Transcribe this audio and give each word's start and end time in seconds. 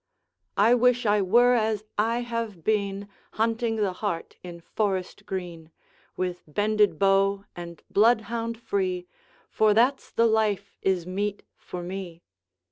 I 0.57 0.73
wish 0.73 1.05
I 1.05 1.21
were 1.21 1.53
as 1.53 1.83
I 1.95 2.21
have 2.21 2.63
been, 2.63 3.07
Hunting 3.33 3.75
the 3.75 3.93
hart 3.93 4.35
in 4.41 4.61
forest 4.61 5.27
green, 5.27 5.69
With 6.17 6.41
bended 6.47 6.97
bow 6.97 7.45
and 7.55 7.83
bloodhound 7.87 8.59
free, 8.59 9.05
For 9.51 9.75
that's 9.75 10.09
the 10.11 10.25
life 10.25 10.71
is 10.81 11.05
meet 11.05 11.43
for 11.55 11.83
me. 11.83 12.23